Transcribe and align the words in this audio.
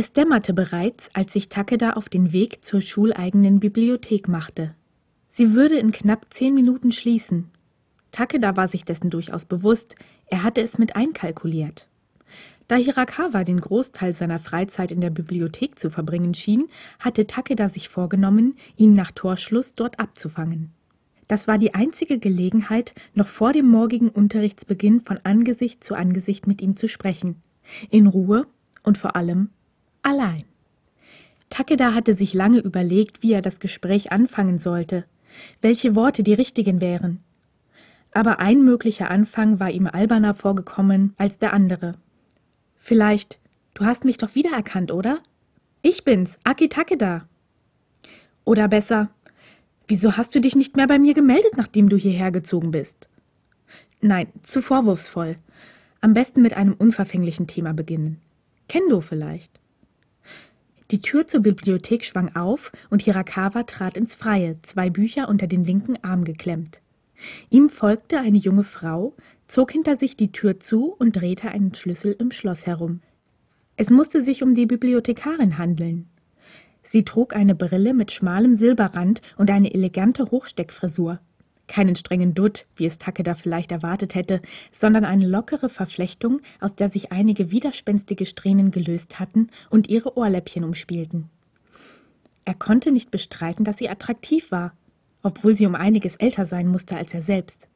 Es 0.00 0.12
dämmerte 0.12 0.54
bereits, 0.54 1.10
als 1.12 1.32
sich 1.32 1.48
Takeda 1.48 1.94
auf 1.94 2.08
den 2.08 2.32
Weg 2.32 2.64
zur 2.64 2.80
schuleigenen 2.80 3.58
Bibliothek 3.58 4.28
machte. 4.28 4.76
Sie 5.26 5.54
würde 5.54 5.76
in 5.76 5.90
knapp 5.90 6.26
zehn 6.30 6.54
Minuten 6.54 6.92
schließen. 6.92 7.50
Takeda 8.12 8.56
war 8.56 8.68
sich 8.68 8.84
dessen 8.84 9.10
durchaus 9.10 9.44
bewusst, 9.44 9.96
er 10.26 10.44
hatte 10.44 10.60
es 10.60 10.78
mit 10.78 10.94
einkalkuliert. 10.94 11.88
Da 12.68 12.76
Hirakawa 12.76 13.42
den 13.42 13.60
Großteil 13.60 14.12
seiner 14.12 14.38
Freizeit 14.38 14.92
in 14.92 15.00
der 15.00 15.10
Bibliothek 15.10 15.76
zu 15.76 15.90
verbringen 15.90 16.32
schien, 16.32 16.68
hatte 17.00 17.26
Takeda 17.26 17.68
sich 17.68 17.88
vorgenommen, 17.88 18.54
ihn 18.76 18.92
nach 18.92 19.10
Torschluss 19.10 19.74
dort 19.74 19.98
abzufangen. 19.98 20.70
Das 21.26 21.48
war 21.48 21.58
die 21.58 21.74
einzige 21.74 22.20
Gelegenheit, 22.20 22.94
noch 23.14 23.26
vor 23.26 23.52
dem 23.52 23.66
morgigen 23.66 24.10
Unterrichtsbeginn 24.10 25.00
von 25.00 25.18
Angesicht 25.24 25.82
zu 25.82 25.96
Angesicht 25.96 26.46
mit 26.46 26.62
ihm 26.62 26.76
zu 26.76 26.86
sprechen. 26.86 27.42
In 27.90 28.06
Ruhe 28.06 28.46
und 28.84 28.96
vor 28.96 29.16
allem 29.16 29.50
allein. 30.08 30.44
Takeda 31.50 31.94
hatte 31.94 32.14
sich 32.14 32.34
lange 32.34 32.58
überlegt, 32.58 33.22
wie 33.22 33.32
er 33.32 33.42
das 33.42 33.60
Gespräch 33.60 34.12
anfangen 34.12 34.58
sollte, 34.58 35.04
welche 35.60 35.94
Worte 35.94 36.22
die 36.22 36.34
richtigen 36.34 36.80
wären. 36.80 37.20
Aber 38.12 38.40
ein 38.40 38.64
möglicher 38.64 39.10
Anfang 39.10 39.60
war 39.60 39.70
ihm 39.70 39.86
alberner 39.86 40.34
vorgekommen 40.34 41.14
als 41.16 41.38
der 41.38 41.52
andere. 41.52 41.94
Vielleicht, 42.76 43.38
du 43.74 43.84
hast 43.84 44.04
mich 44.04 44.16
doch 44.16 44.34
wiedererkannt, 44.34 44.92
oder? 44.92 45.20
Ich 45.82 46.04
bin's, 46.04 46.38
Aki 46.44 46.68
Takeda. 46.68 47.28
Oder 48.44 48.68
besser, 48.68 49.10
wieso 49.86 50.16
hast 50.16 50.34
du 50.34 50.40
dich 50.40 50.56
nicht 50.56 50.76
mehr 50.76 50.86
bei 50.86 50.98
mir 50.98 51.14
gemeldet, 51.14 51.52
nachdem 51.56 51.88
du 51.88 51.96
hierher 51.96 52.32
gezogen 52.32 52.70
bist? 52.70 53.08
Nein, 54.00 54.28
zu 54.42 54.62
vorwurfsvoll. 54.62 55.36
Am 56.00 56.14
besten 56.14 56.42
mit 56.42 56.54
einem 56.54 56.74
unverfänglichen 56.74 57.46
Thema 57.46 57.74
beginnen. 57.74 58.20
Kendo 58.68 59.00
vielleicht. 59.00 59.60
Die 60.90 61.02
Tür 61.02 61.26
zur 61.26 61.40
Bibliothek 61.40 62.02
schwang 62.02 62.34
auf 62.34 62.72
und 62.88 63.02
Hirakawa 63.02 63.64
trat 63.64 63.98
ins 63.98 64.14
Freie, 64.14 64.60
zwei 64.62 64.88
Bücher 64.88 65.28
unter 65.28 65.46
den 65.46 65.62
linken 65.62 66.02
Arm 66.02 66.24
geklemmt. 66.24 66.80
Ihm 67.50 67.68
folgte 67.68 68.20
eine 68.20 68.38
junge 68.38 68.64
Frau, 68.64 69.14
zog 69.46 69.72
hinter 69.72 69.96
sich 69.96 70.16
die 70.16 70.32
Tür 70.32 70.60
zu 70.60 70.94
und 70.98 71.16
drehte 71.16 71.50
einen 71.50 71.74
Schlüssel 71.74 72.16
im 72.18 72.30
Schloss 72.30 72.66
herum. 72.66 73.00
Es 73.76 73.90
musste 73.90 74.22
sich 74.22 74.42
um 74.42 74.54
die 74.54 74.66
Bibliothekarin 74.66 75.58
handeln. 75.58 76.08
Sie 76.82 77.04
trug 77.04 77.36
eine 77.36 77.54
Brille 77.54 77.92
mit 77.92 78.10
schmalem 78.10 78.54
Silberrand 78.54 79.20
und 79.36 79.50
eine 79.50 79.74
elegante 79.74 80.30
Hochsteckfrisur 80.30 81.20
keinen 81.68 81.94
strengen 81.94 82.34
Dutt, 82.34 82.66
wie 82.76 82.86
es 82.86 82.98
Takeda 82.98 83.34
vielleicht 83.34 83.70
erwartet 83.70 84.14
hätte, 84.14 84.42
sondern 84.72 85.04
eine 85.04 85.26
lockere 85.26 85.68
Verflechtung, 85.68 86.40
aus 86.60 86.74
der 86.74 86.88
sich 86.88 87.12
einige 87.12 87.50
widerspenstige 87.50 88.26
Strähnen 88.26 88.70
gelöst 88.70 89.20
hatten 89.20 89.48
und 89.70 89.88
ihre 89.88 90.16
Ohrläppchen 90.16 90.64
umspielten. 90.64 91.28
Er 92.44 92.54
konnte 92.54 92.90
nicht 92.90 93.10
bestreiten, 93.10 93.64
dass 93.64 93.76
sie 93.76 93.90
attraktiv 93.90 94.50
war, 94.50 94.72
obwohl 95.22 95.54
sie 95.54 95.66
um 95.66 95.74
einiges 95.74 96.16
älter 96.16 96.46
sein 96.46 96.68
musste 96.68 96.96
als 96.96 97.12
er 97.12 97.22
selbst. 97.22 97.68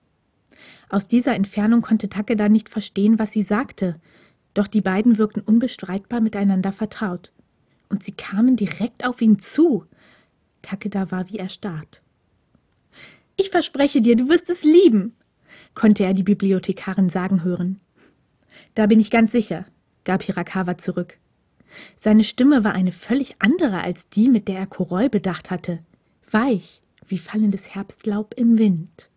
Aus 0.89 1.09
dieser 1.09 1.35
Entfernung 1.35 1.83
konnte 1.83 2.09
Takeda 2.09 2.49
nicht 2.49 2.69
verstehen, 2.69 3.19
was 3.19 3.33
sie 3.33 3.43
sagte, 3.43 4.01
doch 4.55 4.67
die 4.67 4.81
beiden 4.81 5.19
wirkten 5.19 5.41
unbestreitbar 5.41 6.21
miteinander 6.21 6.73
vertraut. 6.73 7.33
Und 7.89 8.03
sie 8.03 8.13
kamen 8.13 8.57
direkt 8.57 9.05
auf 9.05 9.21
ihn 9.21 9.39
zu. 9.39 9.85
Takeda 10.63 11.11
war 11.11 11.29
wie 11.31 11.39
erstarrt. 11.39 12.03
Ich 13.37 13.51
verspreche 13.51 14.03
dir, 14.03 14.17
du 14.17 14.29
wirst 14.29 14.51
es 14.51 14.63
lieben, 14.63 15.15
konnte 15.75 16.05
er 16.05 16.15
die 16.15 16.23
Bibliothekarin 16.23 17.09
sagen 17.09 17.45
hören. 17.45 17.81
Da 18.75 18.87
bin 18.87 19.01
ich 19.01 19.11
ganz 19.11 19.33
sicher, 19.33 19.67
gab 20.05 20.23
Hirakawa 20.23 20.77
zurück. 20.77 21.19
Seine 21.97 22.25
Stimme 22.25 22.65
war 22.65 22.75
eine 22.75 22.93
völlig 22.93 23.37
andere 23.39 23.81
als 23.83 24.09
die, 24.09 24.29
mit 24.29 24.49
der 24.49 24.59
er 24.59 24.67
Koroi 24.67 25.09
bedacht 25.09 25.51
hatte. 25.51 25.79
Weich, 26.31 26.83
wie 27.07 27.19
fallendes 27.19 27.75
Herbstlaub 27.75 28.35
im 28.37 28.59
Wind. 28.59 29.11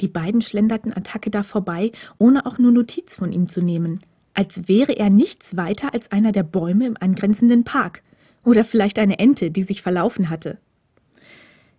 Die 0.00 0.08
beiden 0.08 0.42
schlenderten 0.42 0.92
an 0.92 1.04
Takeda 1.04 1.42
vorbei, 1.42 1.92
ohne 2.18 2.46
auch 2.46 2.58
nur 2.58 2.72
Notiz 2.72 3.16
von 3.16 3.32
ihm 3.32 3.46
zu 3.46 3.62
nehmen, 3.62 4.00
als 4.32 4.66
wäre 4.68 4.92
er 4.92 5.10
nichts 5.10 5.56
weiter 5.56 5.94
als 5.94 6.10
einer 6.10 6.32
der 6.32 6.42
Bäume 6.42 6.86
im 6.86 6.96
angrenzenden 6.98 7.64
Park 7.64 8.02
oder 8.42 8.64
vielleicht 8.64 8.98
eine 8.98 9.18
Ente, 9.18 9.50
die 9.50 9.62
sich 9.62 9.82
verlaufen 9.82 10.30
hatte. 10.30 10.58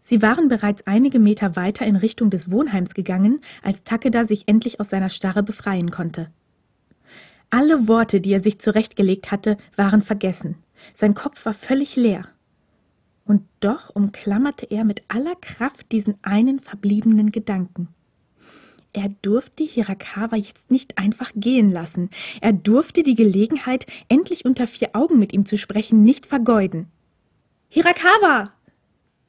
Sie 0.08 0.22
waren 0.22 0.50
bereits 0.50 0.86
einige 0.86 1.18
Meter 1.18 1.56
weiter 1.56 1.84
in 1.84 1.96
Richtung 1.96 2.30
des 2.30 2.52
Wohnheims 2.52 2.94
gegangen, 2.94 3.42
als 3.64 3.84
Takeda 3.84 4.24
sich 4.24 4.48
endlich 4.48 4.80
aus 4.80 4.92
seiner 4.92 5.10
Starre 5.10 5.42
befreien 5.42 5.90
konnte. 5.90 6.30
Alle 7.50 7.88
Worte, 7.88 8.22
die 8.22 8.32
er 8.32 8.40
sich 8.40 8.60
zurechtgelegt 8.60 9.32
hatte, 9.32 9.58
waren 9.76 10.04
vergessen. 10.04 10.58
Sein 10.94 11.16
Kopf 11.16 11.44
war 11.48 11.56
völlig 11.56 11.96
leer. 11.96 12.28
Und 13.26 13.42
doch 13.62 13.96
umklammerte 13.96 14.68
er 14.68 14.84
mit 14.84 15.02
aller 15.08 15.34
Kraft 15.42 15.92
diesen 15.92 16.20
einen 16.22 16.60
verbliebenen 16.60 17.32
Gedanken. 17.32 17.88
Er 18.94 19.10
durfte 19.24 19.64
Hirakawa 19.64 20.36
jetzt 20.36 20.70
nicht 20.70 21.00
einfach 21.00 21.32
gehen 21.36 21.72
lassen. 21.72 22.12
Er 22.42 22.54
durfte 22.54 23.02
die 23.02 23.16
Gelegenheit, 23.16 23.88
endlich 24.08 24.46
unter 24.46 24.68
vier 24.68 24.90
Augen 24.94 25.18
mit 25.18 25.34
ihm 25.34 25.48
zu 25.48 25.58
sprechen, 25.58 26.04
nicht 26.04 26.28
vergeuden. 26.28 26.92
Hirakawa! 27.70 28.55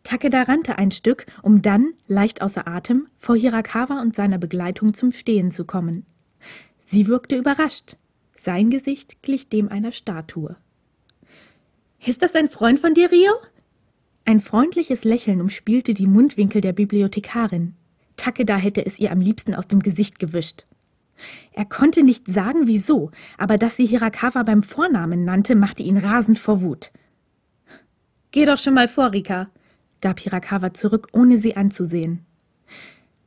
Takeda 0.06 0.43
rannte 0.43 0.78
ein 0.78 0.93
Stück, 0.93 1.27
um 1.43 1.62
dann, 1.62 1.93
leicht 2.06 2.41
außer 2.41 2.69
Atem, 2.69 3.09
vor 3.17 3.34
Hirakawa 3.34 4.00
und 4.00 4.15
seiner 4.15 4.39
Begleitung 4.39 4.94
zum 4.94 5.11
Stehen 5.11 5.50
zu 5.50 5.65
kommen. 5.65 6.06
Sie 6.87 7.09
wirkte 7.09 7.37
überrascht. 7.37 7.97
Sein 8.37 8.71
Gesicht 8.71 9.21
glich 9.22 9.49
dem 9.49 9.69
einer 9.69 9.91
Statue. 9.91 10.55
Ist 12.06 12.22
das 12.22 12.37
ein 12.37 12.49
Freund 12.49 12.78
von 12.78 12.95
dir, 12.95 13.11
Rio? 13.11 13.33
Ein 14.25 14.39
freundliches 14.39 15.03
Lächeln 15.03 15.41
umspielte 15.41 15.93
die 15.93 16.06
Mundwinkel 16.06 16.61
der 16.61 16.72
Bibliothekarin. 16.72 17.75
Takeda 18.15 18.56
hätte 18.56 18.87
es 18.87 19.00
ihr 19.00 19.11
am 19.11 19.21
liebsten 19.21 19.56
aus 19.56 19.66
dem 19.66 19.81
Gesicht 19.81 20.21
gewischt. 20.21 20.66
Er 21.53 21.65
konnte 21.65 22.05
nicht 22.05 22.28
sagen, 22.28 22.69
wieso, 22.69 23.11
aber 23.39 23.59
dass 23.59 23.75
sie 23.75 23.87
Hirakawa 23.87 24.45
beim 24.45 24.62
Vornamen 24.62 25.25
nannte, 25.25 25.56
machte 25.56 25.83
ihn 25.83 25.97
rasend 25.97 26.39
vor 26.39 26.61
Wut. 26.62 26.93
Geh 28.31 28.45
doch 28.45 28.59
schon 28.59 28.75
mal 28.75 28.87
vor, 28.87 29.12
Rika, 29.12 29.49
gab 30.01 30.21
Hirakawa 30.21 30.75
zurück, 30.75 31.09
ohne 31.12 31.39
sie 31.39 31.57
anzusehen. 31.57 32.25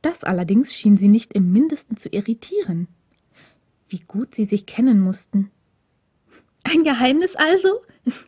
Das 0.02 0.24
allerdings 0.24 0.74
schien 0.74 0.96
sie 0.96 1.08
nicht 1.08 1.32
im 1.34 1.52
mindesten 1.52 1.96
zu 1.96 2.08
irritieren. 2.08 2.88
Wie 3.88 4.00
gut 4.00 4.34
sie 4.34 4.44
sich 4.44 4.66
kennen 4.66 5.00
mussten. 5.00 5.50
Ein 6.62 6.84
Geheimnis 6.84 7.36
also? 7.36 7.80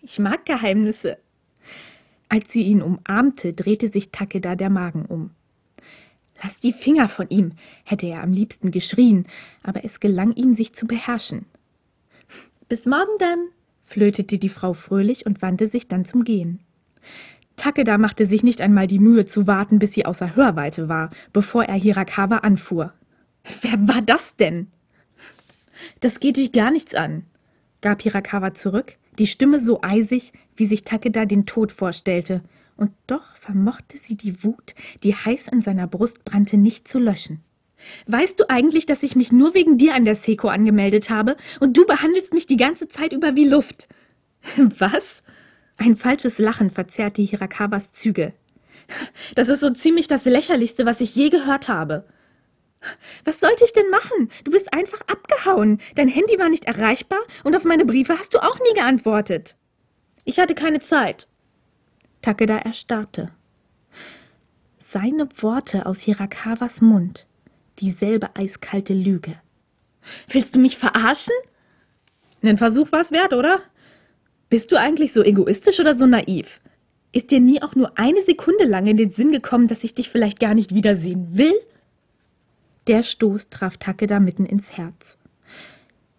Ich 0.02 0.18
mag 0.18 0.44
Geheimnisse. 0.44 1.18
Als 2.28 2.50
sie 2.50 2.62
ihn 2.62 2.82
umarmte, 2.82 3.52
drehte 3.52 3.90
sich 3.90 4.10
Takeda 4.10 4.56
der 4.56 4.70
Magen 4.70 5.06
um. 5.06 5.30
Lass 6.42 6.60
die 6.60 6.72
Finger 6.72 7.08
von 7.08 7.28
ihm, 7.28 7.52
hätte 7.84 8.06
er 8.06 8.22
am 8.22 8.32
liebsten 8.32 8.70
geschrien, 8.70 9.26
aber 9.62 9.84
es 9.84 10.00
gelang 10.00 10.32
ihm, 10.32 10.54
sich 10.54 10.72
zu 10.72 10.86
beherrschen. 10.86 11.46
Bis 12.68 12.86
morgen 12.86 13.18
dann, 13.18 13.48
flötete 13.82 14.38
die 14.38 14.48
Frau 14.48 14.72
fröhlich 14.72 15.26
und 15.26 15.42
wandte 15.42 15.66
sich 15.66 15.88
dann 15.88 16.04
zum 16.04 16.24
Gehen. 16.24 16.60
Takeda 17.62 17.96
machte 17.96 18.26
sich 18.26 18.42
nicht 18.42 18.60
einmal 18.60 18.88
die 18.88 18.98
Mühe 18.98 19.24
zu 19.24 19.46
warten, 19.46 19.78
bis 19.78 19.92
sie 19.92 20.04
außer 20.04 20.34
Hörweite 20.34 20.88
war, 20.88 21.10
bevor 21.32 21.62
er 21.62 21.76
Hirakawa 21.76 22.38
anfuhr. 22.38 22.92
Wer 23.60 23.86
war 23.86 24.02
das 24.02 24.34
denn? 24.34 24.66
Das 26.00 26.18
geht 26.18 26.38
dich 26.38 26.50
gar 26.50 26.72
nichts 26.72 26.92
an, 26.92 27.22
gab 27.80 28.02
Hirakawa 28.02 28.52
zurück, 28.52 28.96
die 29.20 29.28
Stimme 29.28 29.60
so 29.60 29.78
eisig, 29.80 30.32
wie 30.56 30.66
sich 30.66 30.82
Takeda 30.82 31.24
den 31.24 31.46
Tod 31.46 31.70
vorstellte, 31.70 32.40
und 32.76 32.90
doch 33.06 33.36
vermochte 33.36 33.96
sie 33.96 34.16
die 34.16 34.42
Wut, 34.42 34.74
die 35.04 35.14
heiß 35.14 35.46
in 35.52 35.62
seiner 35.62 35.86
Brust 35.86 36.24
brannte, 36.24 36.56
nicht 36.56 36.88
zu 36.88 36.98
löschen. 36.98 37.44
Weißt 38.08 38.40
du 38.40 38.50
eigentlich, 38.50 38.86
dass 38.86 39.04
ich 39.04 39.14
mich 39.14 39.30
nur 39.30 39.54
wegen 39.54 39.78
dir 39.78 39.94
an 39.94 40.04
der 40.04 40.16
Seko 40.16 40.48
angemeldet 40.48 41.10
habe 41.10 41.36
und 41.60 41.76
du 41.76 41.86
behandelst 41.86 42.34
mich 42.34 42.46
die 42.46 42.56
ganze 42.56 42.88
Zeit 42.88 43.12
über 43.12 43.36
wie 43.36 43.46
Luft? 43.46 43.86
Was? 44.56 45.22
Ein 45.76 45.96
falsches 45.96 46.38
Lachen 46.38 46.70
verzerrte 46.70 47.22
Hirakawas 47.22 47.92
Züge. 47.92 48.32
Das 49.34 49.48
ist 49.48 49.60
so 49.60 49.70
ziemlich 49.70 50.08
das 50.08 50.24
Lächerlichste, 50.24 50.86
was 50.86 51.00
ich 51.00 51.14
je 51.14 51.30
gehört 51.30 51.68
habe. 51.68 52.04
Was 53.24 53.40
sollte 53.40 53.64
ich 53.64 53.72
denn 53.72 53.88
machen? 53.90 54.30
Du 54.44 54.50
bist 54.50 54.72
einfach 54.72 55.00
abgehauen. 55.02 55.80
Dein 55.94 56.08
Handy 56.08 56.38
war 56.38 56.48
nicht 56.48 56.64
erreichbar 56.64 57.20
und 57.44 57.54
auf 57.54 57.64
meine 57.64 57.84
Briefe 57.84 58.18
hast 58.18 58.34
du 58.34 58.42
auch 58.42 58.58
nie 58.58 58.74
geantwortet. 58.74 59.56
Ich 60.24 60.38
hatte 60.38 60.54
keine 60.54 60.80
Zeit. 60.80 61.28
Takeda 62.22 62.58
erstarrte. 62.58 63.30
Seine 64.88 65.28
Worte 65.36 65.86
aus 65.86 66.00
Hirakawas 66.00 66.80
Mund. 66.80 67.26
Dieselbe 67.78 68.36
eiskalte 68.36 68.94
Lüge. 68.94 69.34
Willst 70.28 70.54
du 70.54 70.58
mich 70.58 70.76
verarschen? 70.76 71.34
Nen 72.42 72.58
Versuch 72.58 72.90
war's 72.92 73.12
wert, 73.12 73.32
oder? 73.32 73.60
Bist 74.52 74.70
du 74.70 74.78
eigentlich 74.78 75.14
so 75.14 75.22
egoistisch 75.22 75.80
oder 75.80 75.94
so 75.94 76.06
naiv? 76.06 76.60
Ist 77.10 77.30
dir 77.30 77.40
nie 77.40 77.62
auch 77.62 77.74
nur 77.74 77.98
eine 77.98 78.20
Sekunde 78.20 78.64
lang 78.64 78.86
in 78.86 78.98
den 78.98 79.10
Sinn 79.10 79.32
gekommen, 79.32 79.66
dass 79.66 79.82
ich 79.82 79.94
dich 79.94 80.10
vielleicht 80.10 80.40
gar 80.40 80.52
nicht 80.52 80.74
wiedersehen 80.74 81.38
will? 81.38 81.54
Der 82.86 83.02
Stoß 83.02 83.48
traf 83.48 83.78
Takeda 83.78 84.20
mitten 84.20 84.44
ins 84.44 84.76
Herz. 84.76 85.16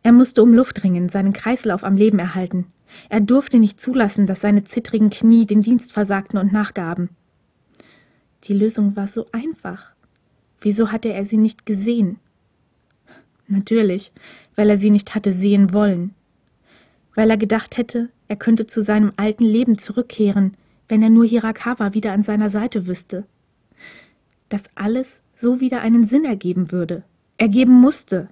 Er 0.01 0.13
musste 0.13 0.41
um 0.41 0.51
Luft 0.51 0.83
ringen, 0.83 1.09
seinen 1.09 1.31
Kreislauf 1.31 1.83
am 1.83 1.95
Leben 1.95 2.17
erhalten. 2.17 2.65
Er 3.07 3.21
durfte 3.21 3.59
nicht 3.59 3.79
zulassen, 3.79 4.25
dass 4.25 4.41
seine 4.41 4.63
zittrigen 4.63 5.11
Knie 5.11 5.45
den 5.45 5.61
Dienst 5.61 5.93
versagten 5.93 6.39
und 6.39 6.51
nachgaben. 6.51 7.09
Die 8.45 8.53
Lösung 8.55 8.95
war 8.95 9.07
so 9.07 9.27
einfach. 9.31 9.93
Wieso 10.59 10.91
hatte 10.91 11.13
er 11.13 11.23
sie 11.23 11.37
nicht 11.37 11.67
gesehen? 11.67 12.17
Natürlich, 13.45 14.11
weil 14.55 14.71
er 14.71 14.77
sie 14.77 14.89
nicht 14.89 15.13
hatte 15.13 15.31
sehen 15.31 15.71
wollen. 15.71 16.15
Weil 17.13 17.29
er 17.29 17.37
gedacht 17.37 17.77
hätte, 17.77 18.09
er 18.33 18.37
könnte 18.37 18.65
zu 18.65 18.81
seinem 18.81 19.13
alten 19.15 19.43
Leben 19.43 19.77
zurückkehren, 19.77 20.57
wenn 20.87 21.03
er 21.03 21.11
nur 21.11 21.23
Hirakawa 21.23 21.93
wieder 21.93 22.13
an 22.13 22.23
seiner 22.23 22.49
Seite 22.49 22.87
wüsste. 22.87 23.27
Dass 24.49 24.63
alles 24.73 25.21
so 25.35 25.59
wieder 25.59 25.81
einen 25.81 26.07
Sinn 26.07 26.25
ergeben 26.25 26.71
würde, 26.71 27.03
ergeben 27.37 27.73
musste. 27.73 28.29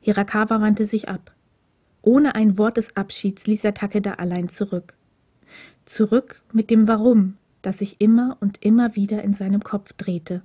Hirakawa 0.00 0.62
wandte 0.62 0.86
sich 0.86 1.10
ab. 1.10 1.34
Ohne 2.00 2.34
ein 2.34 2.56
Wort 2.56 2.78
des 2.78 2.96
Abschieds 2.96 3.46
ließ 3.46 3.64
er 3.64 3.74
Takeda 3.74 4.14
allein 4.14 4.48
zurück. 4.48 4.94
Zurück 5.84 6.40
mit 6.50 6.70
dem 6.70 6.88
Warum, 6.88 7.36
das 7.60 7.80
sich 7.80 8.00
immer 8.00 8.38
und 8.40 8.64
immer 8.64 8.96
wieder 8.96 9.22
in 9.22 9.34
seinem 9.34 9.62
Kopf 9.62 9.92
drehte. 9.92 10.40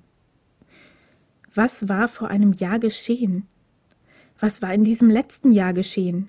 Was 1.55 1.87
war 1.87 2.09
vor 2.09 2.27
einem 2.27 2.51
Jahr 2.51 2.79
geschehen? 2.79 3.47
Was 4.37 4.61
war 4.61 4.73
in 4.73 4.83
diesem 4.83 5.09
letzten 5.09 5.53
Jahr 5.53 5.71
geschehen? 5.71 6.27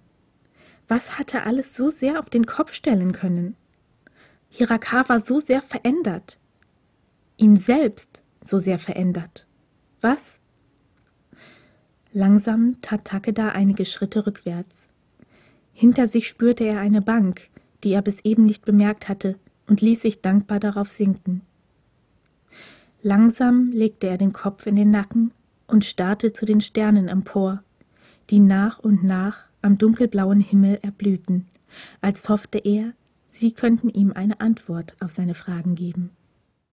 Was 0.88 1.19
hatte 1.19 1.43
alles 1.43 1.76
so 1.76 1.90
sehr 1.90 2.19
auf 2.19 2.31
den 2.31 2.46
Kopf 2.46 2.73
stellen 2.73 3.12
können? 3.12 3.55
Hirakawa 4.49 5.20
so 5.20 5.38
sehr 5.38 5.61
verändert. 5.61 6.38
Ihn 7.37 7.56
selbst 7.56 8.23
so 8.43 8.58
sehr 8.58 8.79
verändert. 8.79 9.46
Was? 10.00 10.40
Langsam 12.12 12.81
tat 12.81 13.05
Takeda 13.05 13.50
einige 13.50 13.85
Schritte 13.85 14.26
rückwärts. 14.26 14.88
Hinter 15.75 16.06
sich 16.06 16.26
spürte 16.26 16.64
er 16.64 16.81
eine 16.81 17.02
Bank, 17.02 17.50
die 17.85 17.93
er 17.93 18.02
bis 18.02 18.25
eben 18.25 18.46
nicht 18.46 18.64
bemerkt 18.64 19.08
hatte, 19.08 19.38
und 19.67 19.82
ließ 19.82 20.00
sich 20.00 20.23
dankbar 20.23 20.58
darauf 20.58 20.90
sinken. 20.90 21.43
Langsam 23.02 23.70
legte 23.73 24.06
er 24.06 24.17
den 24.17 24.32
Kopf 24.32 24.67
in 24.67 24.75
den 24.75 24.90
Nacken 24.90 25.32
und 25.67 25.85
starrte 25.85 26.32
zu 26.32 26.46
den 26.46 26.62
Sternen 26.62 27.08
empor, 27.08 27.62
die 28.31 28.40
nach 28.40 28.79
und 28.79 29.05
nach 29.05 29.47
am 29.62 29.78
dunkelblauen 29.78 30.40
Himmel 30.40 30.78
erblühten, 30.82 31.46
als 32.00 32.28
hoffte 32.28 32.58
er, 32.58 32.93
sie 33.26 33.52
könnten 33.52 33.88
ihm 33.88 34.12
eine 34.12 34.40
Antwort 34.40 34.94
auf 35.00 35.12
seine 35.12 35.34
Fragen 35.34 35.75
geben. 35.75 36.10